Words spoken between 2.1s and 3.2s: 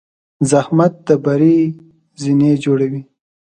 زینې جوړوي.